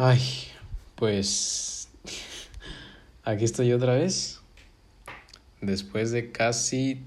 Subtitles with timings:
[0.00, 0.22] Ay,
[0.94, 1.88] pues
[3.24, 4.40] aquí estoy otra vez.
[5.60, 7.02] Después de casi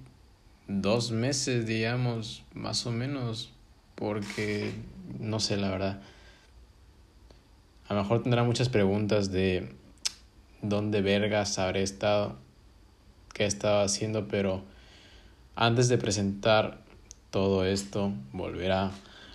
[0.68, 3.50] dos meses, digamos, más o menos,
[3.96, 4.74] porque
[5.22, 6.02] no sé la verdad.
[7.88, 9.73] A lo mejor tendrá muchas preguntas de
[10.62, 12.36] dónde vergas habré estado,
[13.34, 14.66] qué estaba haciendo, pero
[15.55, 16.82] antes de presentar
[17.30, 18.92] todo esto, volver a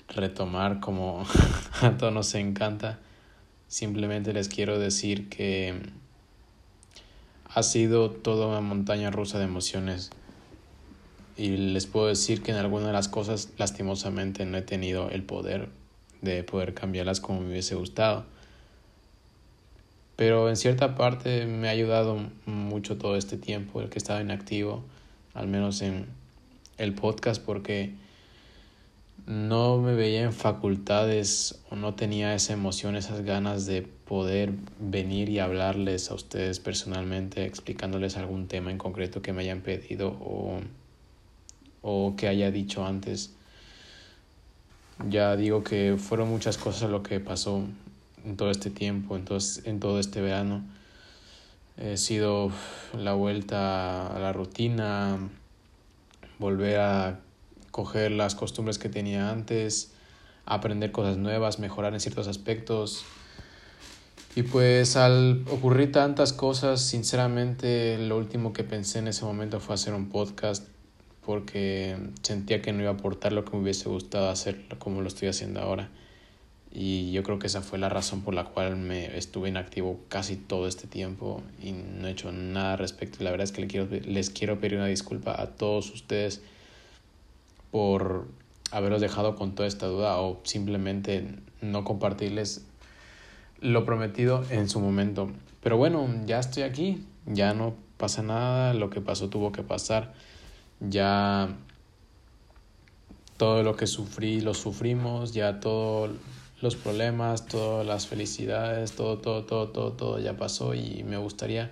[0.08, 1.24] retomar como
[1.80, 2.98] a todos nos encanta
[3.68, 5.74] Simplemente les quiero decir que
[7.48, 10.10] ha sido toda una montaña rusa de emociones.
[11.36, 15.22] Y les puedo decir que en algunas de las cosas lastimosamente no he tenido el
[15.22, 15.68] poder
[16.22, 18.24] de poder cambiarlas como me hubiese gustado.
[20.16, 24.82] Pero en cierta parte me ha ayudado mucho todo este tiempo el que estaba inactivo,
[25.34, 26.06] al menos en
[26.78, 27.94] el podcast, porque
[29.26, 35.28] no me veía en facultades o no tenía esa emoción, esas ganas de poder venir
[35.28, 40.60] y hablarles a ustedes personalmente, explicándoles algún tema en concreto que me hayan pedido o,
[41.82, 43.32] o que haya dicho antes.
[45.08, 47.64] Ya digo que fueron muchas cosas lo que pasó
[48.24, 50.64] en todo este tiempo, entonces, en todo este verano.
[51.76, 52.50] He sido
[52.96, 55.18] la vuelta a la rutina,
[56.38, 57.20] volver a
[57.76, 59.92] coger las costumbres que tenía antes,
[60.46, 63.04] aprender cosas nuevas, mejorar en ciertos aspectos.
[64.34, 69.74] Y pues al ocurrir tantas cosas, sinceramente lo último que pensé en ese momento fue
[69.74, 70.66] hacer un podcast
[71.20, 75.08] porque sentía que no iba a aportar lo que me hubiese gustado hacer como lo
[75.08, 75.90] estoy haciendo ahora.
[76.72, 80.36] Y yo creo que esa fue la razón por la cual me estuve inactivo casi
[80.36, 83.22] todo este tiempo y no he hecho nada al respecto.
[83.22, 86.40] La verdad es que les quiero pedir una disculpa a todos ustedes
[87.70, 88.28] por
[88.70, 92.66] haberos dejado con toda esta duda o simplemente no compartirles
[93.60, 95.30] lo prometido en su momento.
[95.62, 100.14] Pero bueno, ya estoy aquí, ya no pasa nada, lo que pasó tuvo que pasar,
[100.80, 101.56] ya
[103.36, 106.10] todo lo que sufrí lo sufrimos, ya todos
[106.60, 111.70] los problemas, todas las felicidades, todo, todo, todo, todo, todo ya pasó y me gustaría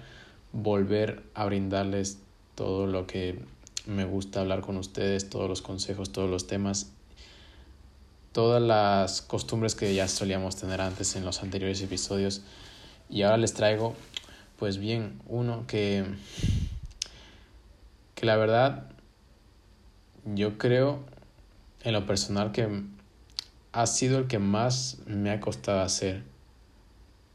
[0.52, 2.18] volver a brindarles
[2.54, 3.38] todo lo que
[3.86, 6.92] me gusta hablar con ustedes, todos los consejos, todos los temas,
[8.32, 12.42] todas las costumbres que ya solíamos tener antes en los anteriores episodios.
[13.10, 13.94] Y ahora les traigo,
[14.58, 16.04] pues bien, uno que,
[18.14, 18.90] que la verdad,
[20.24, 21.00] yo creo
[21.82, 22.82] en lo personal que
[23.72, 26.22] ha sido el que más me ha costado hacer,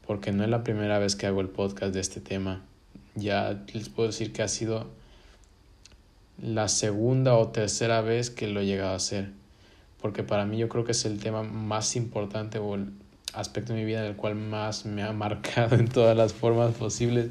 [0.06, 2.62] porque no es la primera vez que hago el podcast de este tema.
[3.14, 4.88] Ya les puedo decir que ha sido
[6.42, 9.30] la segunda o tercera vez que lo he llegado a hacer.
[10.00, 12.92] Porque para mí yo creo que es el tema más importante o el
[13.34, 16.74] aspecto de mi vida en el cual más me ha marcado en todas las formas
[16.74, 17.30] posibles.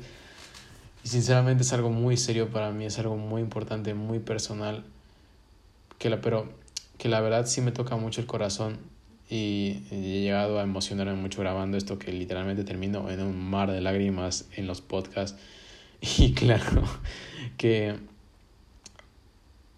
[1.03, 4.83] Y sinceramente es algo muy serio para mí, es algo muy importante, muy personal.
[5.97, 6.49] Que la, pero
[6.97, 8.77] que la verdad sí me toca mucho el corazón
[9.29, 13.81] y he llegado a emocionarme mucho grabando esto que literalmente termino en un mar de
[13.81, 15.39] lágrimas en los podcasts.
[16.17, 16.83] Y claro
[17.57, 17.97] que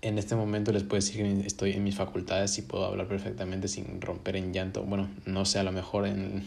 [0.01, 3.67] en este momento les puedo decir que estoy en mis facultades y puedo hablar perfectamente
[3.67, 4.83] sin romper en llanto.
[4.83, 6.43] Bueno, no sé, a lo mejor en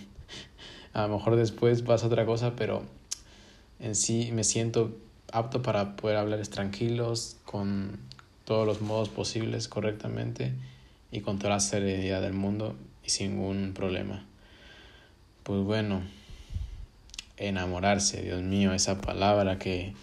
[0.92, 2.84] a lo mejor después pasa otra cosa, pero
[3.81, 4.97] en sí me siento
[5.32, 7.98] apto para poder hablarles tranquilos con
[8.44, 10.53] todos los modos posibles correctamente
[11.10, 14.25] y con toda la seriedad del mundo y sin ningún problema.
[15.44, 16.03] Pues bueno,
[17.37, 19.94] enamorarse, Dios mío, esa palabra que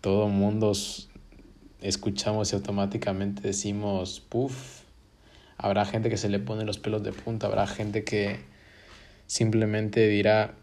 [0.00, 0.72] todo mundo
[1.82, 4.82] escuchamos y automáticamente decimos, puff,
[5.58, 8.40] habrá gente que se le pone los pelos de punta, habrá gente que
[9.26, 10.54] simplemente dirá,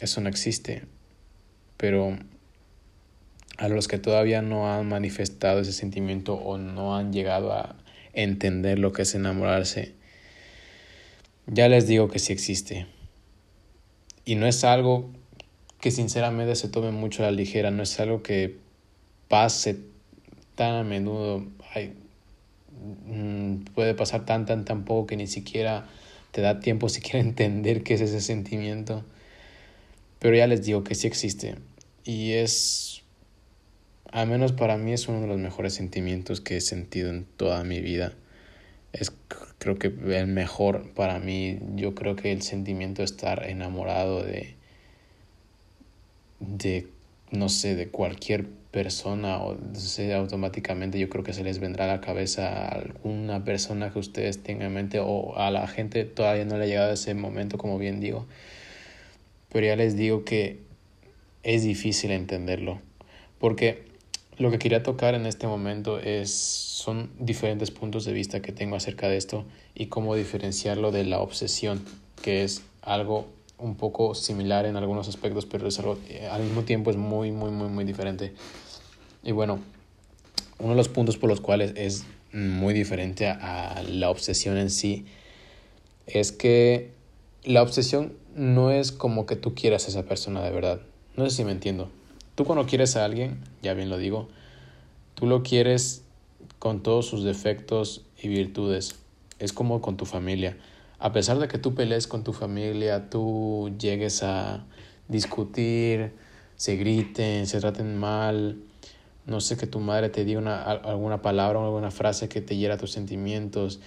[0.00, 0.84] eso no existe,
[1.76, 2.16] pero
[3.56, 7.76] a los que todavía no han manifestado ese sentimiento o no han llegado a
[8.12, 9.94] entender lo que es enamorarse,
[11.46, 12.86] ya les digo que sí existe.
[14.24, 15.10] Y no es algo
[15.80, 18.58] que sinceramente se tome mucho a la ligera, no es algo que
[19.28, 19.78] pase
[20.58, 21.46] tan a menudo,
[23.06, 25.86] mm, puede pasar tan, tan, tan poco que ni siquiera
[26.32, 29.04] te da tiempo siquiera entender qué es ese sentimiento.
[30.18, 31.54] Pero ya les digo que sí existe.
[32.02, 33.02] Y es,
[34.10, 37.62] al menos para mí, es uno de los mejores sentimientos que he sentido en toda
[37.62, 38.14] mi vida.
[38.92, 39.12] Es
[39.58, 41.60] creo que el mejor para mí.
[41.76, 44.56] Yo creo que el sentimiento de estar enamorado de,
[46.40, 46.88] de
[47.30, 49.56] no sé, de cualquier persona o
[50.14, 54.42] automáticamente yo creo que se les vendrá a la cabeza a alguna persona que ustedes
[54.42, 57.78] tengan en mente o a la gente todavía no le ha llegado ese momento como
[57.78, 58.26] bien digo.
[59.50, 60.58] Pero ya les digo que
[61.42, 62.80] es difícil entenderlo,
[63.38, 63.88] porque
[64.36, 68.76] lo que quería tocar en este momento es son diferentes puntos de vista que tengo
[68.76, 69.44] acerca de esto
[69.74, 71.84] y cómo diferenciarlo de la obsesión,
[72.22, 73.26] que es algo
[73.58, 77.50] un poco similar en algunos aspectos, pero es eh, al mismo tiempo es muy, muy,
[77.50, 78.32] muy, muy diferente.
[79.22, 79.58] Y bueno,
[80.58, 85.06] uno de los puntos por los cuales es muy diferente a, la obsesión en sí
[86.06, 86.92] es que
[87.44, 90.80] la obsesión no es como que tú quieras a esa persona de verdad.
[91.16, 91.90] No sé si me entiendo.
[92.34, 94.28] Tú cuando quieres a alguien, ya bien lo digo,
[95.14, 96.02] tú lo quieres
[96.58, 98.96] con todos sus defectos y virtudes.
[99.38, 100.56] Es como con tu familia
[100.98, 104.64] a pesar de que tú pelees con tu familia, tú llegues a
[105.06, 106.12] discutir,
[106.56, 108.58] se griten, se traten mal,
[109.26, 112.56] no sé, que tu madre te diga una, alguna palabra o alguna frase que te
[112.56, 113.80] hiera tus sentimientos,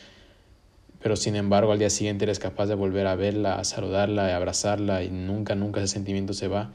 [1.01, 4.35] pero sin embargo al día siguiente eres capaz de volver a verla, a saludarla, a
[4.35, 6.71] abrazarla y nunca, nunca ese sentimiento se va,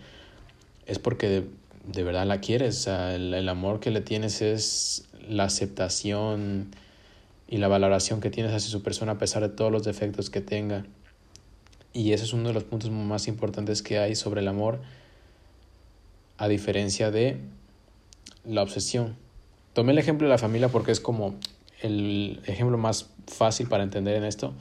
[0.84, 1.44] es porque
[1.86, 6.72] de, verdad la quieres, el amor que le tienes es la aceptación,
[7.48, 10.40] y la valoración que tienes hacia su persona a pesar de todos los defectos que
[10.40, 10.84] tenga.
[11.92, 14.80] Y ese es uno de los puntos más importantes que hay sobre el amor,
[16.38, 17.38] a diferencia de
[18.44, 19.16] la obsesión.
[19.72, 21.36] Tomé el ejemplo de la familia porque es como
[21.80, 24.52] el ejemplo más fácil para entender en esto,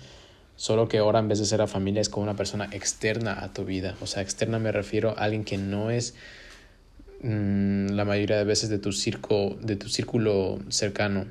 [0.56, 3.52] solo que ahora en vez de ser la familia es como una persona externa a
[3.52, 3.96] tu vida.
[4.02, 6.16] O sea, externa me refiero a alguien que no es
[7.22, 11.26] mm, la mayoría de veces de tu, circo, de tu círculo cercano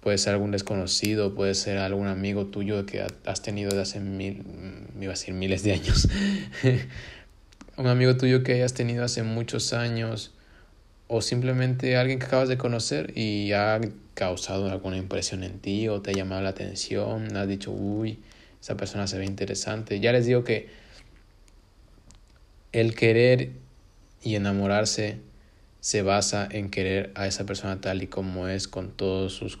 [0.00, 4.44] puede ser algún desconocido, puede ser algún amigo tuyo que has tenido de hace mil,
[5.00, 6.08] iba a decir miles de años,
[7.76, 10.32] un amigo tuyo que hayas tenido hace muchos años,
[11.12, 13.80] o simplemente alguien que acabas de conocer y ha
[14.14, 18.20] causado alguna impresión en ti o te ha llamado la atención, has dicho, uy,
[18.60, 19.98] esa persona se ve interesante.
[19.98, 20.68] Ya les digo que
[22.70, 23.50] el querer
[24.22, 25.18] y enamorarse
[25.80, 29.58] se basa en querer a esa persona tal y como es, con todos sus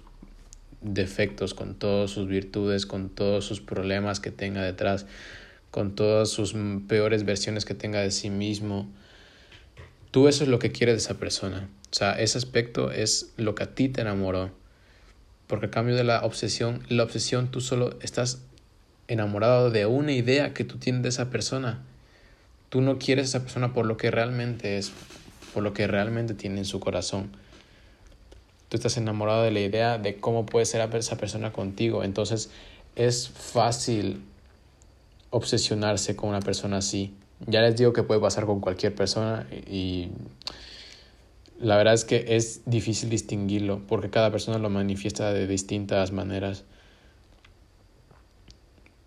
[0.80, 5.06] defectos, con todas sus virtudes, con todos sus problemas que tenga detrás,
[5.70, 6.54] con todas sus
[6.88, 8.88] peores versiones que tenga de sí mismo.
[10.10, 11.68] Tú eso es lo que quieres de esa persona.
[11.92, 14.50] O sea, ese aspecto es lo que a ti te enamoró.
[15.46, 18.42] Porque a cambio de la obsesión, la obsesión tú solo estás
[19.08, 21.82] enamorado de una idea que tú tienes de esa persona.
[22.68, 24.92] Tú no quieres a esa persona por lo que realmente es,
[25.52, 27.30] por lo que realmente tiene en su corazón
[28.70, 32.04] tú estás enamorado de la idea de cómo puede ser esa persona contigo.
[32.04, 32.50] Entonces
[32.94, 34.22] es fácil
[35.30, 37.12] obsesionarse con una persona así.
[37.46, 40.10] Ya les digo que puede pasar con cualquier persona y
[41.58, 46.62] la verdad es que es difícil distinguirlo porque cada persona lo manifiesta de distintas maneras.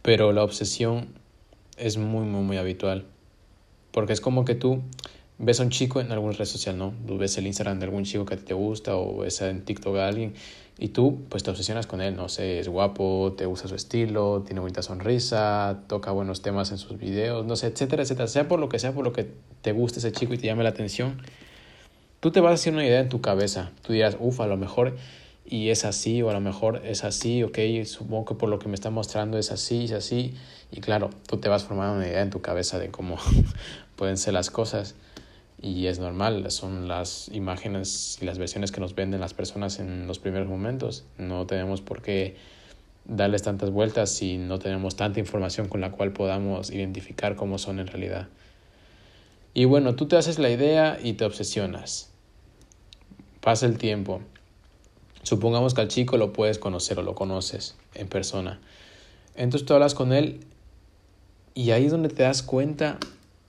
[0.02, 1.08] Pero la obsesión
[1.78, 3.06] es muy, muy, muy habitual.
[3.92, 4.82] Porque es como que tú
[5.38, 6.94] ves a un chico en alguna red social, ¿no?
[7.06, 10.34] Ves el Instagram de algún chico que te gusta o ves en TikTok a alguien
[10.78, 14.44] y tú pues te obsesionas con él, no sé, es guapo, te gusta su estilo,
[14.46, 18.60] tiene bonita sonrisa, toca buenos temas en sus videos, no sé, etcétera, etcétera, sea por
[18.60, 19.30] lo que sea, por lo que
[19.62, 21.22] te guste ese chico y te llame la atención,
[22.20, 24.58] tú te vas a hacer una idea en tu cabeza, tú dirás, uff, a lo
[24.58, 24.96] mejor
[25.46, 28.68] y es así o a lo mejor es así, ok, supongo que por lo que
[28.68, 30.34] me está mostrando es así, es así,
[30.72, 33.18] y claro, tú te vas formando una idea en tu cabeza de cómo
[33.96, 34.96] pueden ser las cosas
[35.64, 40.08] y es normal, son las imágenes y las versiones que nos venden las personas en
[40.08, 41.06] los primeros momentos.
[41.18, 42.36] No tenemos por qué
[43.06, 47.80] darles tantas vueltas si no tenemos tanta información con la cual podamos identificar cómo son
[47.80, 48.28] en realidad.
[49.54, 52.12] Y bueno, tú te haces la idea y te obsesionas.
[53.40, 54.20] Pasa el tiempo.
[55.22, 58.60] Supongamos que al chico lo puedes conocer o lo conoces en persona.
[59.34, 60.42] Entonces tú hablas con él
[61.54, 62.98] y ahí es donde te das cuenta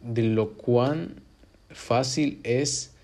[0.00, 1.23] de lo cuán
[1.74, 2.94] fácil es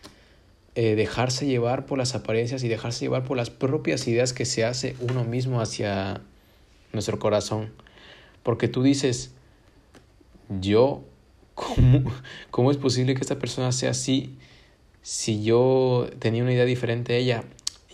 [0.75, 4.65] eh, dejarse llevar por las apariencias y dejarse llevar por las propias ideas que se
[4.65, 6.23] hace uno mismo hacia
[6.93, 7.73] nuestro corazón.
[8.43, 9.33] Porque tú dices,
[10.49, 11.05] yo,
[11.55, 12.13] ¿cómo,
[12.51, 14.37] cómo es posible que esta persona sea así
[15.03, 17.45] si yo tenía una idea diferente a ella?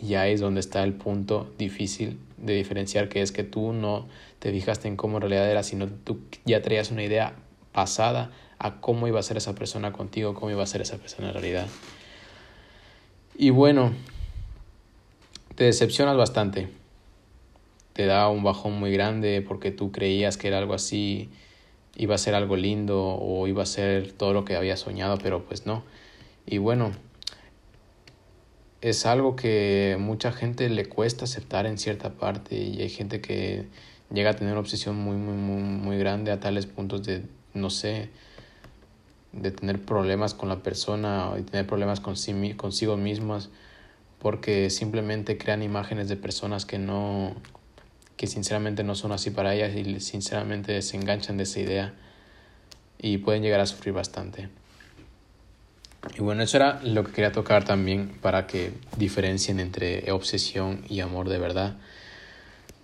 [0.00, 4.06] Y ahí es donde está el punto difícil de diferenciar, que es que tú no
[4.38, 7.34] te fijaste en cómo en realidad era, sino tú ya traías una idea
[7.72, 11.28] pasada a cómo iba a ser esa persona contigo, cómo iba a ser esa persona
[11.28, 11.66] en realidad.
[13.36, 13.92] Y bueno,
[15.54, 16.68] te decepcionas bastante.
[17.92, 21.30] Te da un bajón muy grande porque tú creías que era algo así,
[21.96, 25.44] iba a ser algo lindo o iba a ser todo lo que había soñado, pero
[25.44, 25.82] pues no.
[26.46, 26.92] Y bueno,
[28.80, 33.66] es algo que mucha gente le cuesta aceptar en cierta parte y hay gente que
[34.12, 37.22] llega a tener una obsesión muy, muy, muy, muy grande a tales puntos de,
[37.54, 38.10] no sé,
[39.40, 42.14] de tener problemas con la persona y tener problemas con
[42.56, 43.50] consigo mismos
[44.18, 47.34] porque simplemente crean imágenes de personas que no
[48.16, 51.94] que sinceramente no son así para ellas y sinceramente se enganchan de esa idea
[52.98, 54.48] y pueden llegar a sufrir bastante.
[56.16, 61.00] Y bueno, eso era lo que quería tocar también para que diferencien entre obsesión y
[61.00, 61.76] amor de verdad.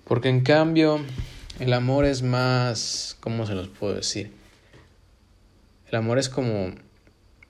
[0.05, 1.01] Porque en cambio,
[1.61, 4.42] el amor es más, ¿cómo se los puedo decir?
[5.93, 6.75] El amor es como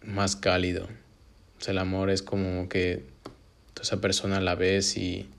[0.02, 0.88] más cálido.
[1.60, 3.04] O sea, el amor es como que
[3.80, 5.30] esa persona la ves y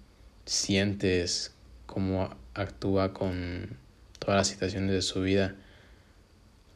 [0.45, 1.53] sientes
[1.85, 3.75] cómo actúa con
[4.19, 5.53] todas las situaciones de su vida.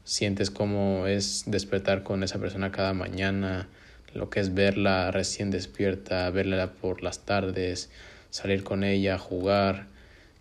[0.04, 3.70] Sientes cómo es despertar con esa persona cada mañana,
[4.14, 7.90] lo que es verla recién despierta, verla por las tardes,
[8.32, 9.88] salir con ella, jugar,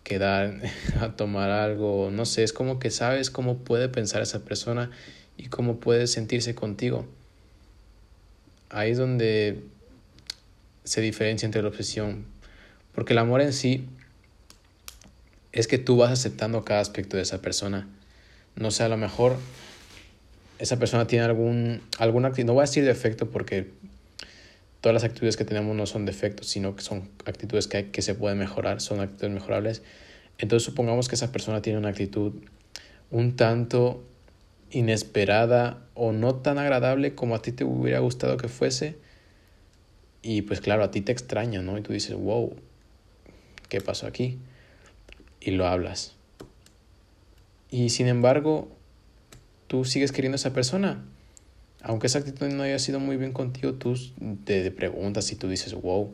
[0.03, 0.63] quedar
[1.01, 4.91] a tomar algo, no sé, es como que sabes cómo puede pensar esa persona
[5.37, 7.07] y cómo puede sentirse contigo.
[8.69, 9.63] Ahí es donde
[10.85, 12.27] se diferencia entre la obsesión,
[12.95, 13.87] porque el amor en sí
[15.53, 17.89] es que tú vas aceptando cada aspecto de esa persona.
[18.57, 19.37] No sé, a lo mejor
[20.59, 23.71] esa persona tiene algún, alguna actitud, no voy a decir defecto porque
[24.81, 28.15] todas las actitudes que tenemos no son defectos, sino que son actitudes que, que se
[28.15, 29.83] pueden mejorar, son actitudes mejorables.
[30.39, 32.35] Entonces supongamos que esa persona tiene una actitud
[33.11, 34.05] un tanto
[34.71, 38.97] inesperada o no tan agradable como a ti te hubiera gustado que fuese.
[40.23, 41.79] Y pues claro, a ti te extraña, ¿no?
[41.79, 42.57] Y tú dices, wow,
[43.69, 44.39] ¿qué pasó aquí?
[45.41, 46.15] Y lo hablas.
[47.71, 48.69] Y sin embargo,
[49.69, 51.05] tú sigues queriendo a esa persona
[51.87, 53.97] aunque esa actitud no haya sido muy bien contigo, tú
[54.45, 56.13] te preguntas y tú dices, wow,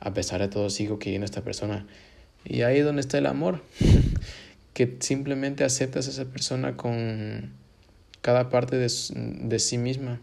[0.00, 1.86] a pesar de todo sigo queriendo a esta persona.
[2.46, 3.62] Y ahí es donde está el amor,
[4.72, 7.52] que simplemente aceptas a esa persona con
[8.22, 10.20] cada parte de, de sí misma.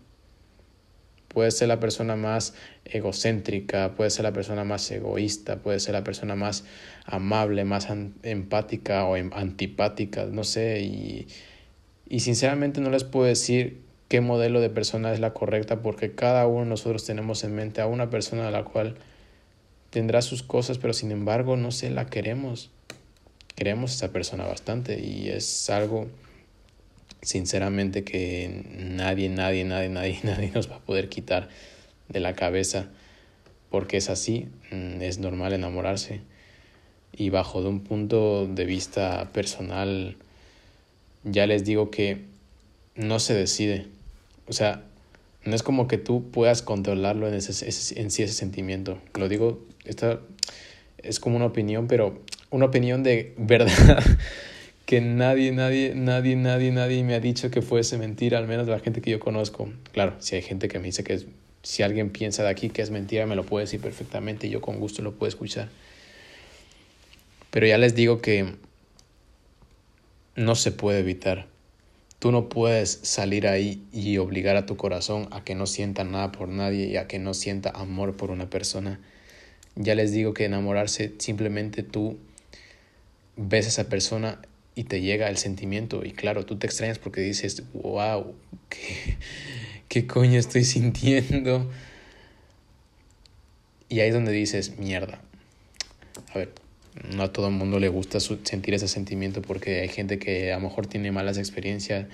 [1.27, 6.03] Puede ser la persona más egocéntrica, puede ser la persona más egoísta, puede ser la
[6.03, 6.63] persona más
[7.05, 7.87] amable, más
[8.23, 10.81] empática o em, antipática, no sé.
[10.81, 11.27] Y,
[12.09, 16.47] y sinceramente no les puedo decir qué modelo de persona es la correcta, porque cada
[16.47, 18.95] uno de nosotros tenemos en mente a una persona a la cual
[19.91, 22.71] tendrá sus cosas, pero sin embargo no sé, la queremos.
[23.55, 26.07] Queremos a esa persona bastante y es algo
[27.21, 31.49] sinceramente que nadie, nadie, nadie, nadie, nadie nos va a poder quitar
[32.07, 32.89] de la cabeza
[33.69, 36.21] porque es así, mm, es normal enamorarse.
[37.11, 40.17] Y bajo de un punto de vista personal
[41.23, 42.21] ya les digo que
[42.95, 43.87] no se decide,
[44.47, 44.83] o sea,
[45.45, 47.65] no es como que tú puedas controlarlo en, ese,
[47.99, 48.99] en sí ese sentimiento.
[49.15, 50.19] Lo digo, esta
[50.97, 54.03] es como una opinión, pero una opinión de verdad
[54.89, 58.79] que nadie, nadie, nadie, nadie, nadie me ha dicho que fuese mentira, al menos la
[58.79, 59.69] gente que yo conozco.
[59.91, 61.27] Claro, si hay gente que me dice que
[61.61, 64.61] si alguien piensa de aquí que es mentira, me lo puede decir perfectamente y yo
[64.61, 65.69] con gusto lo puedo escuchar.
[67.51, 68.55] Pero ya les digo que
[70.35, 71.45] no se puede evitar.
[72.17, 76.31] Tú no puedes salir ahí y obligar a tu corazón a que no sienta nada
[76.31, 78.99] por nadie y a que no sienta amor por una persona.
[79.75, 82.17] Ya les digo que enamorarse simplemente tú
[83.35, 84.39] ves a esa persona
[84.79, 88.33] y te llega el sentimiento y claro, tú te extrañas porque dices, wow,
[88.69, 89.17] ¿qué,
[89.89, 91.69] qué coño estoy sintiendo?
[93.89, 95.21] Y ahí es donde dices, mierda.
[96.33, 96.53] A ver,
[97.13, 100.55] no a todo el mundo le gusta sentir ese sentimiento porque hay gente que a
[100.55, 102.05] lo mejor tiene malas experiencias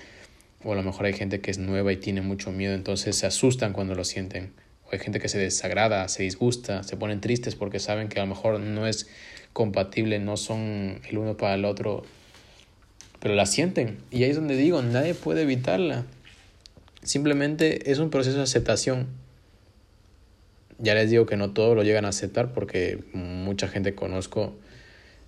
[0.63, 3.27] o a lo mejor hay gente que es nueva y tiene mucho miedo, entonces se
[3.27, 4.53] asustan cuando lo sienten.
[4.85, 8.23] O hay gente que se desagrada, se disgusta, se ponen tristes porque saben que a
[8.23, 9.07] lo mejor no es
[9.53, 12.03] compatible, no son el uno para el otro,
[13.25, 13.97] pero la sienten.
[14.11, 16.05] Y ahí es donde digo, nadie puede evitarla.
[17.01, 19.07] Simplemente es un proceso de aceptación.
[20.77, 24.53] Ya les digo que no todos lo llegan a aceptar porque mucha gente conozco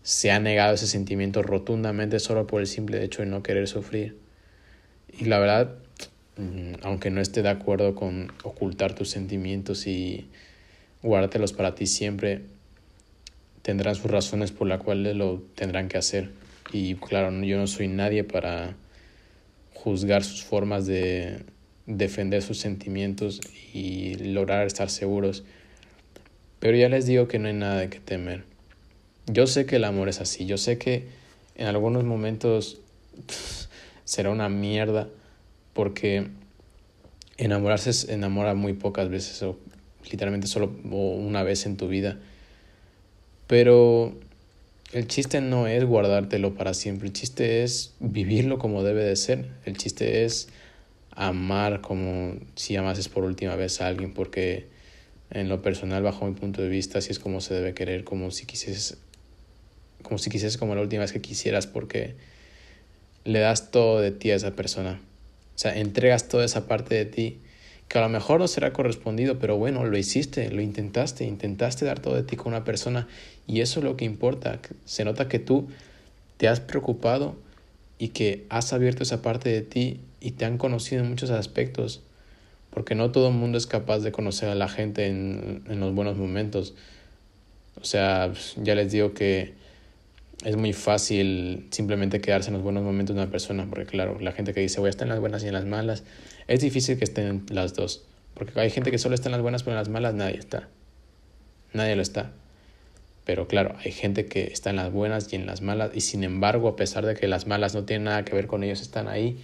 [0.03, 4.15] se ha negado ese sentimiento rotundamente solo por el simple hecho de no querer sufrir.
[5.17, 5.73] Y la verdad,
[6.35, 10.27] mm, aunque no esté de acuerdo con ocultar tus sentimientos y
[11.01, 12.43] guardártelos para ti siempre,
[13.63, 16.29] tendrán sus razones por las cuales lo tendrán que hacer.
[16.71, 18.75] Y claro, yo no soy nadie para
[19.73, 21.43] juzgar sus formas de
[21.85, 23.39] defender sus sentimientos
[23.73, 25.43] y lograr estar seguros.
[26.59, 28.43] Pero ya les digo que no hay nada de que temer.
[29.27, 31.07] Yo sé que el amor es así, yo sé que
[31.55, 32.79] en algunos momentos
[34.05, 35.09] será una mierda
[35.73, 36.27] porque
[37.37, 39.57] enamorarse se enamora muy pocas veces o
[40.09, 42.17] literalmente solo una vez en tu vida.
[43.47, 44.17] Pero
[44.93, 49.49] el chiste no es guardártelo para siempre, el chiste es vivirlo como debe de ser,
[49.65, 50.49] el chiste es
[51.11, 54.67] amar como si amases por última vez a alguien, porque
[55.29, 58.31] en lo personal, bajo mi punto de vista, así es como se debe querer, como
[58.31, 58.97] si quisieses,
[60.03, 62.15] como si quisieses como la última vez que quisieras, porque
[63.25, 65.01] le das todo de ti a esa persona.
[65.55, 67.41] O sea, entregas toda esa parte de ti
[67.87, 71.99] que a lo mejor no será correspondido, pero bueno, lo hiciste, lo intentaste, intentaste dar
[71.99, 73.07] todo de ti con una persona
[73.45, 74.59] y eso es lo que importa.
[74.85, 75.67] Se nota que tú
[76.37, 77.35] te has preocupado
[77.97, 82.01] y que has abierto esa parte de ti y te han conocido en muchos aspectos,
[82.71, 85.93] porque no todo el mundo es capaz de conocer a la gente en, en los
[85.93, 86.75] buenos momentos.
[87.79, 89.53] O sea, ya les digo que
[90.43, 94.31] es muy fácil simplemente quedarse en los buenos momentos de una persona, porque claro, la
[94.31, 96.03] gente que dice voy a estar en las buenas y en las malas,
[96.47, 99.63] es difícil que estén las dos, porque hay gente que solo está en las buenas,
[99.63, 100.67] pero en las malas nadie está.
[101.73, 102.31] Nadie lo está.
[103.25, 106.23] Pero claro, hay gente que está en las buenas y en las malas, y sin
[106.23, 109.07] embargo, a pesar de que las malas no tienen nada que ver con ellos, están
[109.07, 109.37] ahí,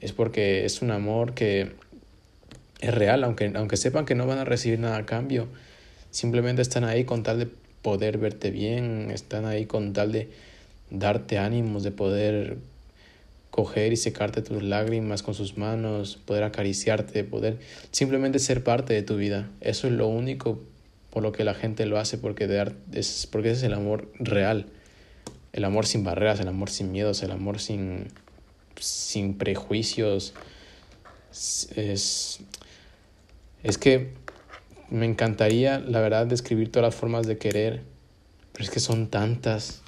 [0.00, 1.72] es porque es un amor que
[2.80, 5.46] es real, aunque, aunque sepan que no van a recibir nada a cambio,
[6.10, 7.48] simplemente están ahí con tal de
[7.82, 10.28] poder verte bien, están ahí con tal de
[10.90, 12.58] darte ánimos, de poder
[13.54, 17.60] coger y secarte tus lágrimas con sus manos, poder acariciarte, poder
[17.92, 19.48] simplemente ser parte de tu vida.
[19.60, 20.60] Eso es lo único
[21.10, 22.46] por lo que la gente lo hace, porque,
[22.92, 24.66] es, porque ese es el amor real.
[25.52, 28.08] El amor sin barreras, el amor sin miedos, el amor sin,
[28.80, 30.34] sin prejuicios.
[31.30, 32.40] Es,
[33.62, 34.14] es que
[34.90, 37.82] me encantaría, la verdad, describir todas las formas de querer,
[38.52, 39.80] pero es que son tantas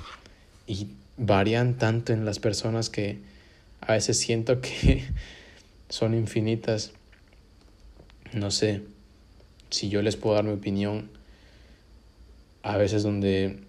[0.68, 3.34] y varían tanto en las personas que
[3.80, 5.04] a veces siento que
[5.88, 6.92] son infinitas.
[8.32, 8.82] No sé
[9.70, 11.10] si yo les puedo dar mi opinión.
[12.62, 13.60] A veces donde,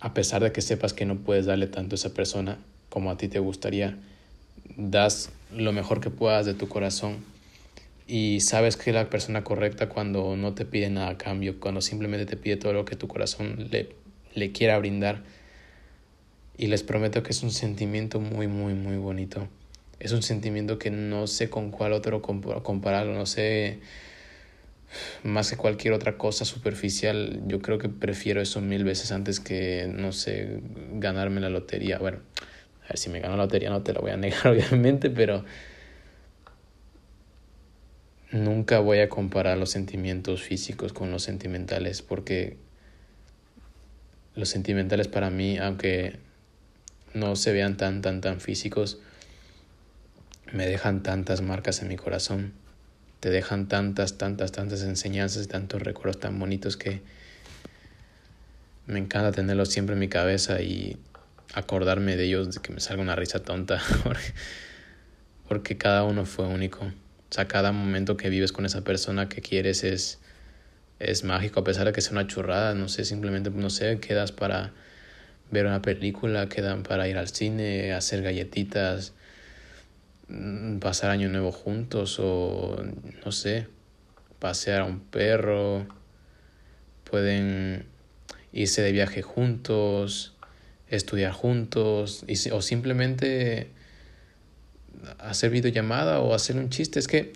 [0.00, 2.58] a pesar de que sepas que no puedes darle tanto a esa persona
[2.90, 3.96] como a ti te gustaría,
[4.76, 7.24] das lo mejor que puedas de tu corazón
[8.06, 11.80] y sabes que es la persona correcta cuando no te pide nada a cambio, cuando
[11.80, 13.94] simplemente te pide todo lo que tu corazón le,
[14.34, 15.22] le quiera brindar.
[16.56, 19.48] Y les prometo que es un sentimiento muy, muy, muy bonito.
[19.98, 23.80] Es un sentimiento que no sé con cuál otro compararlo, no sé,
[25.22, 29.90] más que cualquier otra cosa superficial, yo creo que prefiero eso mil veces antes que,
[29.92, 30.60] no sé,
[30.94, 31.98] ganarme la lotería.
[31.98, 32.18] Bueno,
[32.84, 35.44] a ver si me gano la lotería no te la voy a negar, obviamente, pero
[38.30, 42.56] nunca voy a comparar los sentimientos físicos con los sentimentales porque
[44.34, 46.18] los sentimentales para mí, aunque
[47.14, 48.98] no se vean tan, tan, tan físicos,
[50.52, 52.52] me dejan tantas marcas en mi corazón,
[53.20, 57.00] te dejan tantas, tantas, tantas enseñanzas y tantos recuerdos tan bonitos que
[58.86, 60.98] me encanta tenerlos siempre en mi cabeza y
[61.54, 63.80] acordarme de ellos, de que me salga una risa tonta,
[65.48, 66.84] porque cada uno fue único.
[66.84, 70.18] O sea, cada momento que vives con esa persona que quieres es,
[70.98, 74.32] es mágico, a pesar de que sea una churrada, no sé, simplemente, no sé, quedas
[74.32, 74.72] para
[75.54, 79.14] ver una película, quedan para ir al cine, hacer galletitas,
[80.28, 82.76] mm, pasar año nuevo juntos o,
[83.24, 83.68] no sé,
[84.38, 85.86] pasear a un perro,
[87.10, 87.86] pueden
[88.52, 90.34] irse de viaje juntos,
[90.88, 93.70] estudiar juntos y, o simplemente
[95.18, 96.98] hacer videollamada o hacer un chiste.
[96.98, 97.32] Es que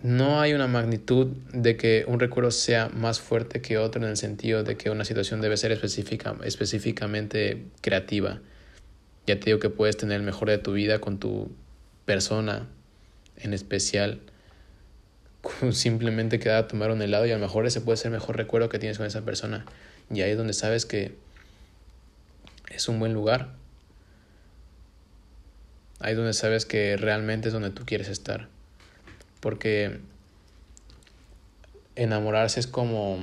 [0.00, 4.16] no hay una magnitud de que un recuerdo sea más fuerte que otro en el
[4.16, 8.40] sentido de que una situación debe ser específica, específicamente creativa.
[9.26, 11.50] Ya te digo que puedes tener el mejor de tu vida con tu
[12.04, 12.68] persona
[13.36, 14.20] en especial.
[15.72, 18.36] Simplemente quedar a tomar un helado y a lo mejor ese puede ser el mejor
[18.36, 19.66] recuerdo que tienes con esa persona.
[20.10, 21.14] Y ahí es donde sabes que
[22.70, 23.58] es un buen lugar
[26.00, 28.48] Ahí donde sabes que realmente es donde tú quieres estar.
[29.40, 30.00] Porque
[31.96, 33.18] enamorarse es como...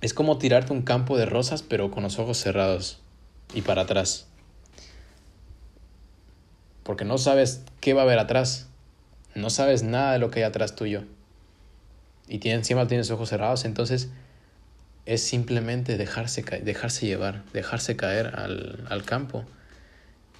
[0.00, 3.00] Es como tirarte un campo de rosas pero con los ojos cerrados
[3.54, 4.26] y para atrás.
[6.82, 8.68] Porque no sabes qué va a haber atrás.
[9.34, 11.04] No sabes nada de lo que hay atrás tuyo.
[12.28, 14.10] Y tienes, encima tienes ojos cerrados, entonces
[15.04, 19.44] es simplemente dejarse, dejarse llevar, dejarse caer al, al campo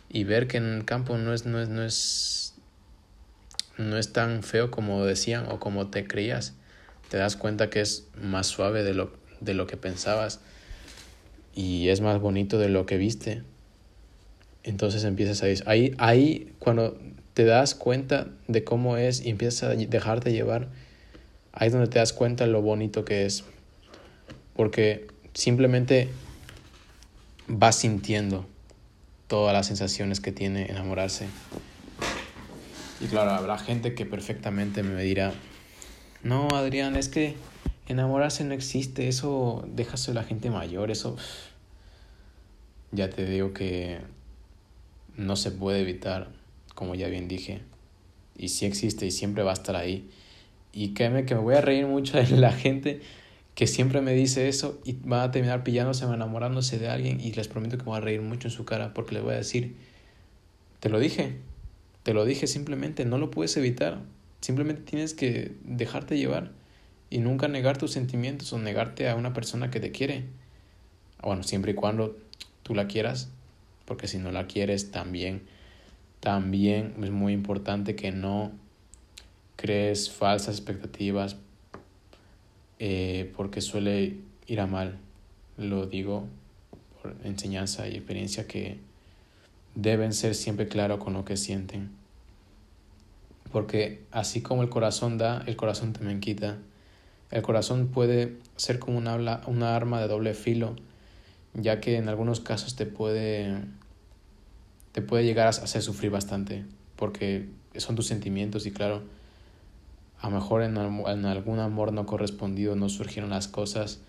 [0.09, 2.46] y ver que en el campo no es, no es, no es,
[3.79, 6.55] no es tan feo como decían o como te creías.
[7.11, 10.41] Te das cuenta que es más suave de lo, de lo que pensabas
[11.55, 13.43] y es más bonito de lo que viste.
[14.63, 16.99] Entonces empiezas a decir, ahí, ahí cuando
[17.35, 20.69] te das cuenta de cómo es y empiezas a dejarte llevar,
[21.53, 23.45] ahí es donde te das cuenta lo bonito que es.
[24.55, 26.09] Porque simplemente
[27.47, 28.47] vas sintiendo
[29.29, 31.27] todas las sensaciones que tiene enamorarse.
[33.01, 35.33] Y claro, habrá gente que perfectamente me dirá,
[36.23, 37.37] no, Adrián, es que
[37.89, 41.17] enamorarse no existe, eso déjase a la gente mayor, eso...
[42.93, 43.99] Ya te digo que
[45.17, 46.29] no se puede evitar,
[46.75, 47.61] como ya bien dije,
[48.39, 50.09] y sí existe y siempre va a estar ahí.
[50.73, 53.01] Y créeme que me voy a reír mucho de la gente
[53.55, 57.33] que siempre me dice eso y va a terminar pillándose o enamorándose de alguien y
[57.33, 59.39] les prometo que me voy a reír mucho en su cara porque les voy a
[59.39, 59.75] decir,
[60.81, 61.39] te lo dije,
[62.07, 63.99] te lo dije simplemente, no lo puedes evitar,
[64.41, 66.53] simplemente tienes que dejarte llevar
[67.11, 70.23] y nunca negar tus sentimientos o negarte a una persona que te quiere.
[71.21, 72.17] Bueno, siempre y cuando
[72.63, 73.29] tú la quieras,
[73.87, 75.43] porque si no la quieres también,
[76.21, 78.53] también es muy importante que no
[79.57, 81.35] crees falsas expectativas
[82.79, 84.15] eh, porque suele
[84.47, 84.97] ir a mal.
[85.57, 86.29] Lo digo
[87.03, 88.79] por enseñanza y experiencia que
[89.77, 91.91] deben ser siempre claros con lo que sienten.
[93.53, 96.59] Porque así como el corazón da, el corazón también quita.
[97.31, 100.75] El corazón puede ser como una, una arma de doble filo,
[101.55, 103.63] ya que en algunos casos te puede,
[104.93, 106.65] te puede llegar a hacer sufrir bastante,
[106.97, 109.03] porque son tus sentimientos y claro,
[110.21, 114.01] a lo mejor en, algún amor no correspondido no surgieron las cosas.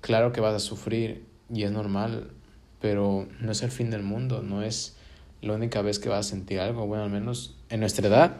[0.00, 2.30] Claro que vas a sufrir y es normal,
[2.84, 4.94] pero no es el fin del mundo, no es
[5.40, 6.86] la única vez que vas a sentir algo.
[6.86, 8.36] Bueno, al menos en nuestra edad.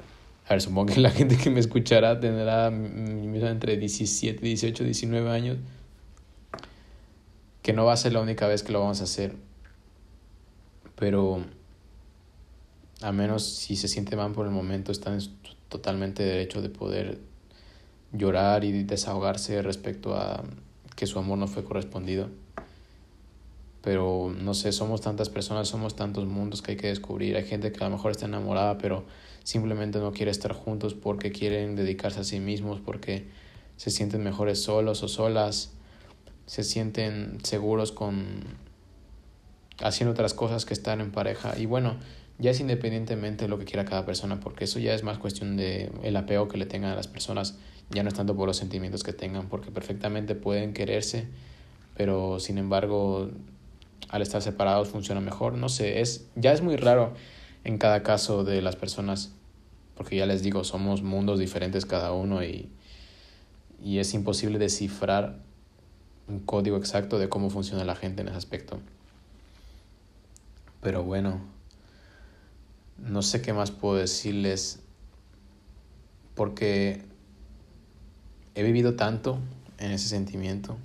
[0.47, 5.57] A ver, supongo que la gente que me escuchará tendrá entre 17, 18, 19 años.
[7.63, 9.35] Que no va a ser la única vez que lo vamos a hacer.
[10.95, 11.43] Pero
[13.01, 15.21] a menos si se siente mal por el momento, están en
[15.71, 17.19] totalmente derecho de poder
[18.13, 20.45] llorar y desahogarse respecto a
[20.97, 22.44] que su amor no fue correspondido.
[23.85, 27.37] Pero no sé, somos tantas personas, somos tantos mundos que hay que descubrir.
[27.37, 29.05] Hay gente que a lo mejor está enamorada, pero
[29.43, 33.27] simplemente no quiere estar juntos porque quieren dedicarse a sí mismos, porque
[33.77, 35.73] se sienten mejores solos o solas,
[36.47, 38.45] se sienten seguros con
[39.83, 41.59] haciendo otras cosas que estar en pareja.
[41.59, 41.97] Y bueno,
[42.39, 45.59] ya es independientemente de lo que quiera cada persona, porque eso ya es más cuestión
[45.59, 47.59] de el apego que le tengan a las personas,
[47.91, 51.27] ya no es tanto por los sentimientos que tengan, porque perfectamente pueden quererse,
[51.97, 53.31] pero sin embargo
[54.15, 57.15] al estar separados funciona mejor, no sé, es ya es muy raro
[57.65, 59.33] en cada caso de las personas,
[59.97, 62.69] porque ya les digo, somos mundos diferentes cada uno y,
[63.83, 65.41] y es imposible descifrar
[66.29, 68.79] un código exacto de cómo funciona la gente en ese aspecto.
[70.81, 71.41] Pero bueno,
[72.99, 74.79] no sé qué más puedo decirles
[76.37, 77.03] porque
[78.55, 79.41] he vivido tanto
[79.79, 80.77] en ese sentimiento,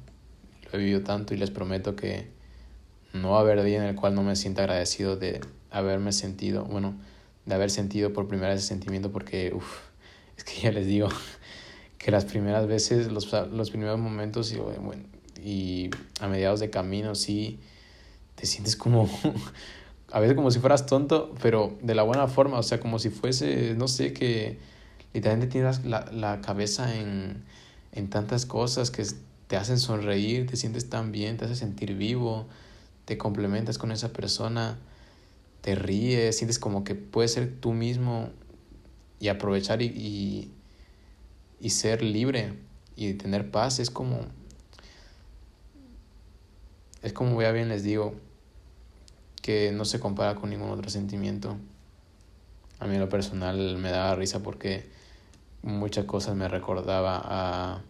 [0.65, 2.38] lo he vivido tanto y les prometo que
[3.13, 5.41] no haber día en el cual no me sienta agradecido de
[5.71, 6.95] haberme sentido, bueno,
[7.45, 9.79] de haber sentido por primera vez ese sentimiento porque, uff,
[10.37, 11.09] es que ya les digo
[11.97, 15.03] que las primeras veces, los, los primeros momentos y, bueno,
[15.43, 17.59] y a mediados de camino sí
[18.35, 19.09] te sientes como
[20.11, 23.09] a veces como si fueras tonto, pero de la buena forma, o sea, como si
[23.09, 24.57] fuese, no sé, que
[25.13, 27.43] literalmente tienes la, la cabeza en,
[27.91, 29.05] en tantas cosas que
[29.47, 32.47] te hacen sonreír, te sientes tan bien, te hace sentir vivo,
[33.09, 34.77] te complementas con esa persona,
[35.61, 38.29] te ríes, sientes como que puedes ser tú mismo
[39.19, 40.51] y aprovechar y,
[41.59, 42.53] y, ser libre
[42.95, 44.19] y tener paz, es como,
[47.01, 48.13] es como ya bien les digo,
[49.41, 51.57] que no se compara con ningún otro sentimiento.
[52.77, 54.87] A mí en lo personal me daba risa porque
[55.63, 57.81] muchas cosas me recordaba a,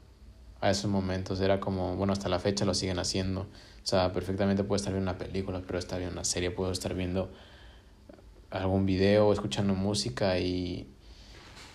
[0.61, 1.41] a esos momentos.
[1.41, 3.47] Era como, bueno, hasta la fecha lo siguen haciendo.
[3.83, 6.93] O sea, perfectamente puedo estar viendo una película, pero estar viendo una serie, puedo estar
[6.93, 7.31] viendo
[8.51, 10.87] algún video escuchando música y,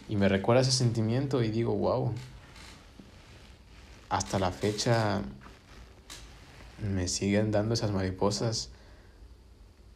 [0.09, 2.13] y me recuerda ese sentimiento y digo, wow,
[4.09, 5.23] hasta la fecha
[6.83, 8.71] me siguen dando esas mariposas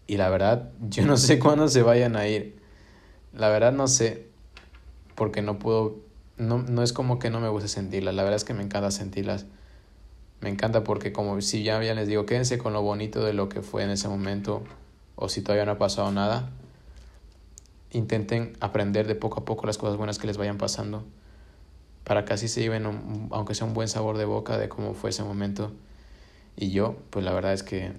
[0.09, 2.59] y la verdad, yo no sé cuándo se vayan a ir.
[3.33, 4.27] La verdad no sé,
[5.15, 6.01] porque no puedo,
[6.37, 8.91] no, no es como que no me guste sentirlas, la verdad es que me encanta
[8.91, 9.47] sentirlas.
[10.41, 13.49] Me encanta porque como si ya, ya les digo, quédense con lo bonito de lo
[13.49, 14.63] que fue en ese momento,
[15.17, 16.51] o si todavía no ha pasado nada,
[17.91, 21.05] intenten aprender de poco a poco las cosas buenas que les vayan pasando,
[22.05, 22.87] para que así se lleven,
[23.31, 25.73] aunque sea un buen sabor de boca de cómo fue ese momento.
[26.57, 27.93] Y yo, pues la verdad es que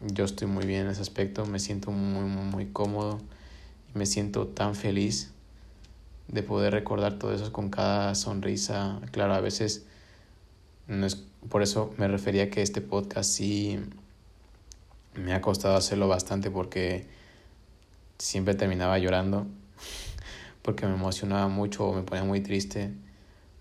[0.00, 3.18] yo estoy muy bien en ese aspecto, me siento muy, muy, cómodo
[3.94, 5.32] y me siento tan feliz
[6.28, 9.00] de poder recordar todo eso con cada sonrisa.
[9.10, 9.86] Claro, a veces
[10.86, 11.16] no es
[11.48, 13.78] por eso me refería que este podcast sí
[15.14, 17.06] me ha costado hacerlo bastante porque
[18.18, 19.46] siempre terminaba llorando
[20.62, 22.92] porque me emocionaba mucho o me ponía muy triste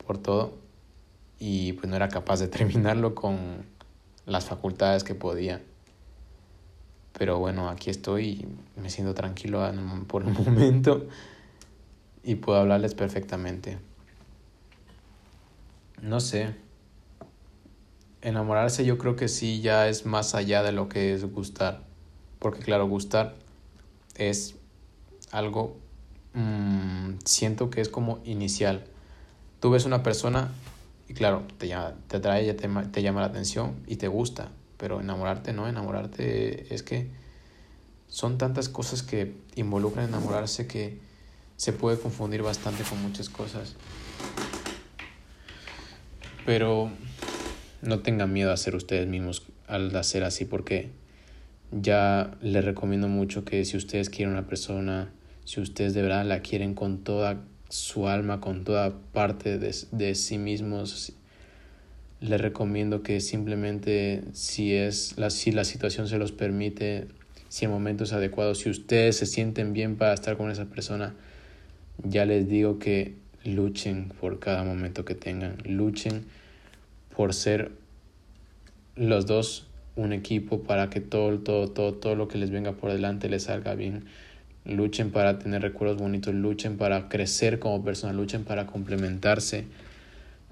[0.06, 0.54] por todo
[1.40, 3.66] y pues no era capaz de terminarlo con
[4.26, 5.62] las facultades que podía.
[7.18, 9.62] Pero bueno, aquí estoy me siento tranquilo
[10.08, 11.08] por el momento
[12.24, 13.78] y puedo hablarles perfectamente.
[16.02, 16.65] No sé.
[18.26, 21.84] Enamorarse yo creo que sí ya es más allá de lo que es gustar.
[22.40, 23.36] Porque claro, gustar
[24.16, 24.56] es
[25.30, 25.78] algo,
[26.34, 28.84] mmm, siento que es como inicial.
[29.60, 30.50] Tú ves una persona
[31.08, 34.50] y claro, te, llama, te atrae, te, te llama la atención y te gusta.
[34.78, 37.12] Pero enamorarte no, enamorarte es que
[38.08, 41.00] son tantas cosas que involucran enamorarse que
[41.58, 43.76] se puede confundir bastante con muchas cosas.
[46.44, 46.90] Pero
[47.86, 50.90] no tengan miedo a ser ustedes mismos al hacer así porque
[51.72, 55.12] ya les recomiendo mucho que si ustedes quieren una persona,
[55.46, 60.16] si ustedes de verdad la quieren con toda su alma, con toda parte de, de
[60.16, 61.14] sí mismos,
[62.22, 67.08] les recomiendo que simplemente si es la, si la situación se los permite,
[67.50, 71.16] si el momento es adecuado, si ustedes se sienten bien para estar con esa persona,
[72.04, 76.26] ya les digo que luchen por cada momento que tengan, luchen
[77.16, 77.72] por ser
[78.96, 82.92] los dos un equipo para que todo, todo, todo, todo lo que les venga por
[82.92, 84.06] delante les salga bien.
[84.66, 89.66] Luchen para tener recuerdos bonitos, luchen para crecer como personas, luchen para complementarse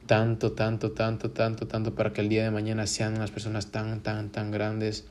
[0.06, 4.02] tanto, tanto, tanto, tanto, tanto para que el día de mañana sean unas personas tan,
[4.02, 5.06] tan, tan grandes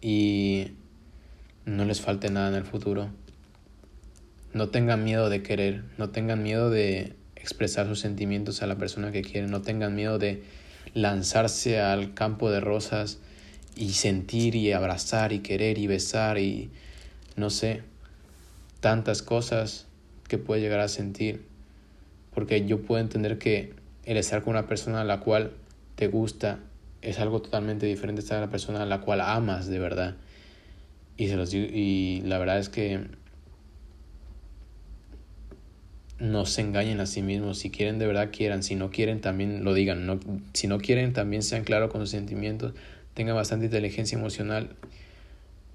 [0.00, 0.72] y
[1.64, 3.08] no les falte nada en el futuro.
[4.52, 9.10] No tengan miedo de querer, no tengan miedo de expresar sus sentimientos a la persona
[9.12, 10.42] que quieren, no tengan miedo de
[10.94, 13.18] lanzarse al campo de rosas
[13.74, 16.70] y sentir y abrazar y querer y besar y
[17.36, 17.82] no sé,
[18.80, 19.86] tantas cosas
[20.28, 21.44] que puede llegar a sentir.
[22.32, 23.74] Porque yo puedo entender que
[24.04, 25.52] el estar con una persona a la cual
[25.96, 26.60] te gusta
[27.02, 30.16] es algo totalmente diferente a estar con una persona a la cual amas de verdad.
[31.16, 33.00] Y, se los y la verdad es que
[36.22, 37.58] no se engañen a sí mismos.
[37.58, 38.62] Si quieren de verdad, quieran.
[38.62, 40.06] Si no quieren, también lo digan.
[40.06, 40.20] No,
[40.54, 42.74] si no quieren, también sean claros con sus sentimientos.
[43.14, 44.70] Tengan bastante inteligencia emocional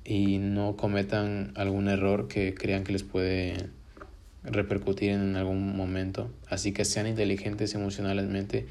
[0.05, 3.57] y no cometan algún error que crean que les puede
[4.43, 6.31] repercutir en algún momento.
[6.49, 8.67] Así que sean inteligentes emocionalmente.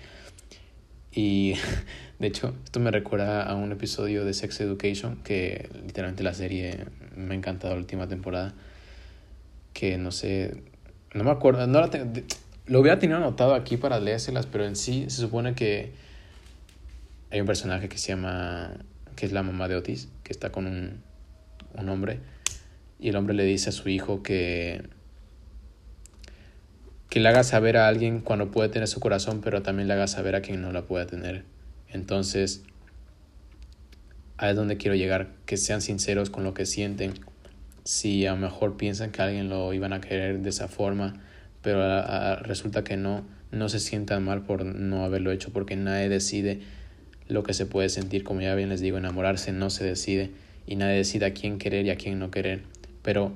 [1.13, 1.57] Y
[2.19, 6.87] de hecho, esto me recuerda a un episodio de Sex Education, que literalmente la serie
[7.15, 8.55] me ha encantado la última temporada.
[9.75, 10.63] Que no sé,
[11.17, 11.91] no me acuerdo, no la
[12.67, 15.93] lo hubiera tenido anotado aquí para leérselas, pero en sí se supone que
[17.31, 18.73] hay un personaje que se llama,
[19.15, 21.03] que es la mamá de Otis, que está con un,
[21.75, 22.21] un hombre,
[22.99, 24.83] y el hombre le dice a su hijo que,
[27.09, 30.09] que le haga saber a alguien cuando puede tener su corazón, pero también le haga
[30.09, 31.45] saber a quien no la pueda tener.
[31.89, 32.63] Entonces,
[34.39, 37.15] ahí es donde quiero llegar, que sean sinceros con lo que sienten
[37.87, 41.15] si a lo mejor piensan que alguien lo iban a querer de esa forma,
[41.63, 46.63] pero resulta que no, no se sientan mal por no haberlo hecho, porque nadie decide
[47.29, 50.33] lo que se puede sentir, como ya bien les digo, enamorarse no se decide
[50.67, 52.63] y nadie decide a quién querer y a quién no querer,
[53.03, 53.33] pero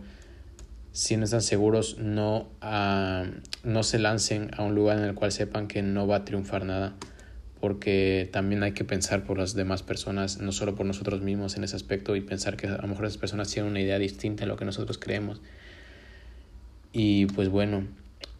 [0.90, 3.30] si no están seguros, no, uh,
[3.62, 6.64] no se lancen a un lugar en el cual sepan que no va a triunfar
[6.64, 6.96] nada
[7.60, 11.64] porque también hay que pensar por las demás personas, no solo por nosotros mismos en
[11.64, 14.48] ese aspecto y pensar que a lo mejor esas personas tienen una idea distinta de
[14.48, 15.42] lo que nosotros creemos.
[16.92, 17.86] Y pues bueno,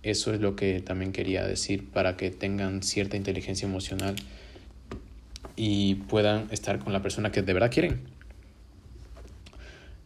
[0.03, 4.17] eso es lo que también quería decir para que tengan cierta inteligencia emocional
[5.55, 8.01] y puedan estar con la persona que de verdad quieren.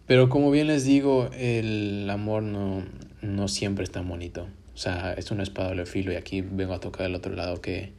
[0.07, 2.85] Pero como bien les digo, el amor no,
[3.23, 4.49] no siempre es tan bonito.
[4.75, 7.61] O sea, es una espada de filo y aquí vengo a tocar el otro lado
[7.61, 7.93] que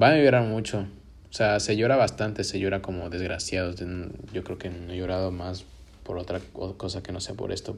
[0.00, 0.86] Va a llorar mucho.
[1.30, 3.74] O sea, se llora bastante, se llora como desgraciado.
[4.32, 5.64] Yo creo que no he llorado más
[6.02, 6.40] por otra
[6.76, 7.76] cosa que no sea por esto.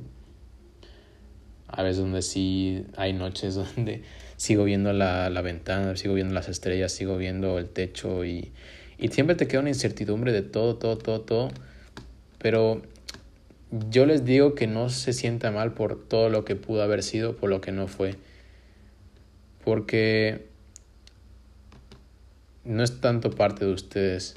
[1.68, 4.02] A veces donde sí hay noches donde
[4.36, 8.52] sigo viendo la, la ventana, sigo viendo las estrellas, sigo viendo el techo y,
[8.98, 11.50] y siempre te queda una incertidumbre de todo, todo, todo, todo.
[12.38, 12.82] Pero
[13.90, 17.36] yo les digo que no se sienta mal por todo lo que pudo haber sido,
[17.36, 18.14] por lo que no fue.
[19.64, 20.46] Porque
[22.66, 24.36] no es tanto parte de ustedes.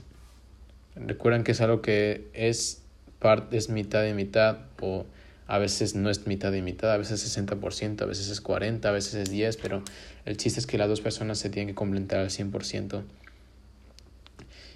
[0.96, 2.84] Recuerden que es algo que es,
[3.20, 5.06] parte, es mitad y mitad o
[5.48, 8.86] a veces no es mitad y mitad, a veces es 60%, a veces es 40%,
[8.86, 9.84] a veces es 10%, pero
[10.26, 13.04] el chiste es que las dos personas se tienen que complementar al 100%.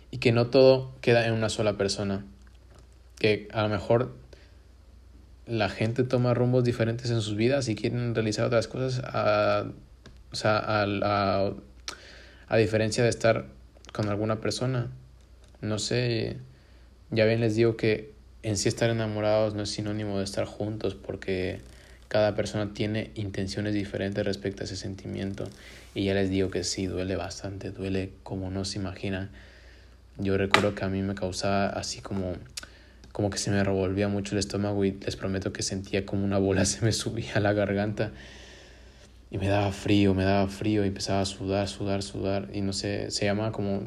[0.09, 2.25] y que no todo queda en una sola persona.
[3.19, 4.15] Que a lo mejor
[5.45, 9.65] la gente toma rumbos diferentes en sus vidas y quieren realizar otras cosas a,
[10.31, 11.53] o sea, a, a
[12.57, 13.45] diferencia de estar
[13.91, 14.91] con alguna persona.
[15.61, 16.37] No sé,
[17.11, 18.11] ya bien les digo que
[18.43, 21.61] en sí estar enamorados no es sinónimo de estar juntos porque
[22.09, 25.49] cada persona tiene intenciones diferentes respecto a ese sentimiento
[25.95, 29.31] y ya les digo que sí, duele bastante, duele como no se imaginan.
[30.17, 32.35] Yo recuerdo que a mí me causaba así como
[33.13, 36.39] como que se me revolvía mucho el estómago y les prometo que sentía como una
[36.39, 38.11] bola se me subía a la garganta
[39.33, 42.71] y me daba frío, me daba frío y empezaba a sudar, sudar, sudar y no
[42.71, 43.81] sé, se llama como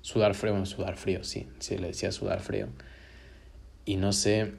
[0.00, 2.66] sudar frío, sudar frío, sí, sí, le decía sudar frío.
[3.84, 4.54] Y no sé,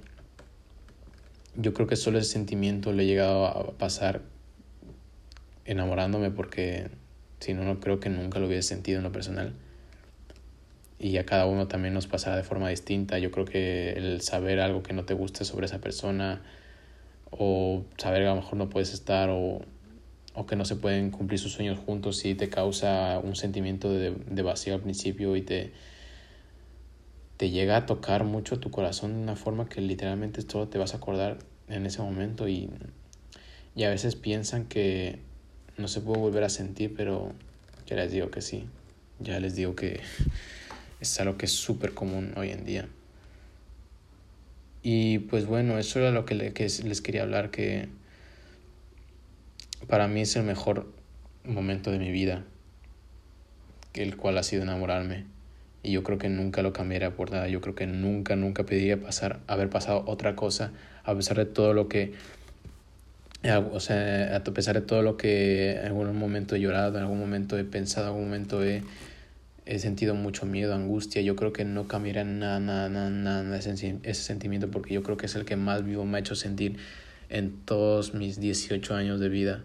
[1.57, 4.21] yo creo que solo ese sentimiento le he llegado a pasar
[5.65, 6.87] enamorándome porque
[7.41, 9.51] si no, no creo que nunca lo hubiese sentido en lo personal.
[10.97, 13.19] Y a cada uno también nos pasará de forma distinta.
[13.19, 16.41] Yo creo que el saber algo que no te guste sobre esa persona
[17.31, 19.61] o saber que a lo mejor no puedes estar o,
[20.39, 24.11] o que no se pueden cumplir sus sueños juntos sí te causa un sentimiento de,
[24.11, 25.73] de vacío al principio y te,
[27.35, 30.93] te llega a tocar mucho tu corazón de una forma que literalmente todo te vas
[30.93, 32.69] a acordar en ese momento y,
[33.75, 35.19] y a veces piensan que
[35.77, 37.33] no se puede volver a sentir, pero
[37.85, 38.65] ya les digo que sí,
[39.19, 39.99] ya les digo que
[41.01, 42.87] es algo que es súper común hoy en día.
[44.81, 47.89] Y pues bueno, eso era lo que, les quería hablar, que
[49.87, 50.91] para mí es el mejor
[51.43, 52.43] momento de mi vida,
[53.93, 55.25] el cual ha sido enamorarme
[55.81, 57.47] y yo creo que nunca lo cambiaría por nada.
[57.47, 60.71] Yo creo que nunca, nunca pediría pasar, haber pasado otra cosa,
[61.03, 62.13] a pesar de todo lo que,
[63.71, 67.19] o sea, a pesar de todo lo que en algún momento he llorado, en algún
[67.19, 68.83] momento he pensado, en algún momento he,
[69.65, 71.21] he sentido mucho miedo, angustia.
[71.21, 75.15] Yo creo que no cambiaría nada, nada, nada, nada ese, ese sentimiento porque yo creo
[75.15, 76.77] que es el que más vivo me ha hecho sentir
[77.29, 79.63] en todos mis 18 años de vida.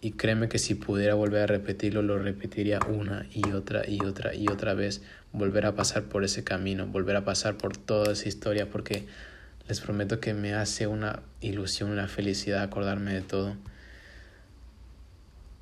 [0.00, 4.34] Y créeme que si pudiera volver a repetirlo, lo repetiría una y otra y otra
[4.34, 5.02] y otra vez.
[5.32, 9.06] Volver a pasar por ese camino, volver a pasar por toda esa historia, porque
[9.68, 13.56] les prometo que me hace una ilusión, una felicidad acordarme de todo.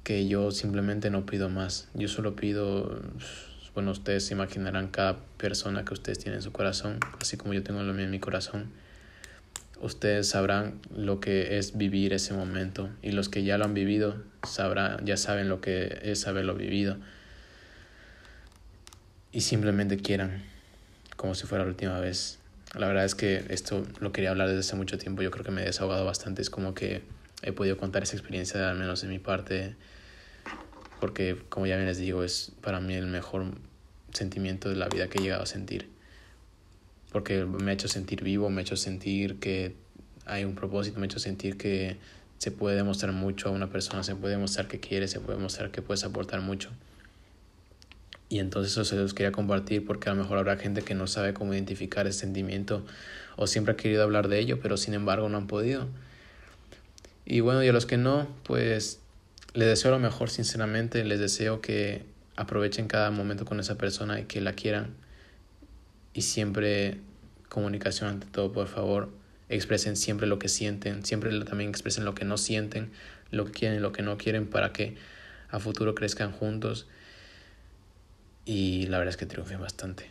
[0.03, 1.89] Que yo simplemente no pido más.
[1.95, 3.01] Yo solo pido,
[3.75, 7.63] bueno, ustedes se imaginarán cada persona que ustedes tienen en su corazón, así como yo
[7.63, 8.84] tengo lo mío en mi corazón
[9.85, 14.23] ustedes sabrán lo que es vivir ese momento y los que ya lo han vivido
[14.43, 16.97] sabrán, ya saben lo que es haberlo vivido.
[19.31, 20.43] Y simplemente quieran
[21.17, 22.39] como si fuera la última vez.
[22.75, 25.51] La verdad es que esto lo quería hablar desde hace mucho tiempo, yo creo que
[25.51, 27.03] me he desahogado bastante, es como que
[27.43, 29.77] he podido contar esa experiencia al menos de mi parte
[30.99, 33.45] porque como ya bien les digo es para mí el mejor
[34.15, 35.94] sentimiento de la vida que he llegado a sentir
[37.15, 39.77] porque me ha hecho sentir vivo, me ha hecho sentir que
[40.27, 41.97] hay un propósito, me ha hecho sentir que
[42.39, 45.71] se puede demostrar mucho a una persona, se puede demostrar que quiere, se puede demostrar
[45.71, 46.71] que puedes aportar mucho.
[48.29, 51.07] Y entonces eso se los quería compartir porque a lo mejor habrá gente que no
[51.07, 52.85] sabe cómo identificar ese sentimiento
[53.37, 55.87] o siempre ha querido hablar de ello, pero sin embargo no han podido.
[57.25, 58.99] Y bueno, y a los que no, pues
[59.53, 62.03] les deseo lo mejor sinceramente, les deseo que
[62.35, 65.04] aprovechen cada momento con esa persona y que la quieran
[66.15, 66.99] y siempre
[67.49, 69.11] comunicación ante todo, por favor.
[69.49, 72.91] Expresen siempre lo que sienten, siempre también expresen lo que no sienten,
[73.31, 74.97] lo que quieren lo que no quieren para que
[75.51, 76.87] a futuro crezcan juntos
[78.45, 80.11] y la verdad es que triunfen bastante.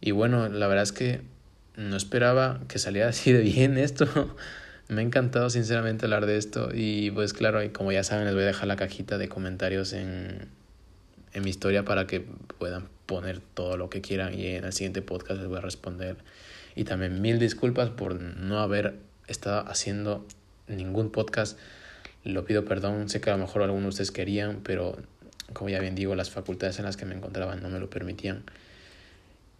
[0.00, 1.20] Y bueno, la verdad es que
[1.76, 4.36] no esperaba que saliera así de bien esto.
[4.88, 8.34] Me ha encantado sinceramente hablar de esto y pues claro, y como ya saben les
[8.34, 10.48] voy a dejar la cajita de comentarios en,
[11.36, 12.24] en mi historia para que
[12.58, 16.16] puedan poner todo lo que quieran y en el siguiente podcast les voy a responder.
[16.74, 18.94] Y también mil disculpas por no haber
[19.28, 20.26] estado haciendo
[20.66, 21.58] ningún podcast.
[22.24, 24.96] Lo pido perdón, sé que a lo mejor algunos de ustedes querían, pero
[25.52, 28.42] como ya bien digo, las facultades en las que me encontraba no me lo permitían.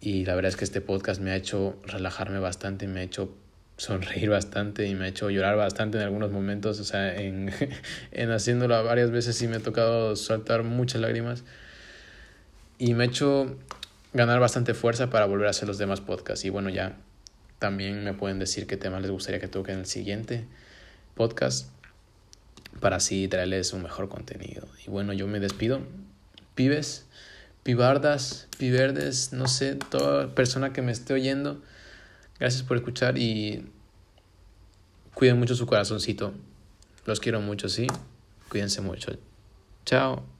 [0.01, 3.35] Y la verdad es que este podcast me ha hecho relajarme bastante, me ha hecho
[3.77, 6.79] sonreír bastante y me ha hecho llorar bastante en algunos momentos.
[6.79, 7.51] O sea, en,
[8.11, 11.43] en haciéndolo varias veces sí me ha tocado soltar muchas lágrimas
[12.77, 13.55] y me ha hecho
[14.13, 16.45] ganar bastante fuerza para volver a hacer los demás podcasts.
[16.45, 16.97] Y bueno, ya
[17.59, 20.45] también me pueden decir qué temas les gustaría que toque en el siguiente
[21.15, 21.69] podcast
[22.79, 24.67] para así traerles un mejor contenido.
[24.85, 25.81] Y bueno, yo me despido.
[26.55, 27.05] Pibes,
[27.63, 31.61] pibardas, piverdes, no sé, toda persona que me esté oyendo,
[32.39, 33.69] gracias por escuchar y
[35.13, 36.33] cuiden mucho su corazoncito.
[37.05, 37.87] Los quiero mucho, sí.
[38.49, 39.17] Cuídense mucho.
[39.85, 40.36] Chao.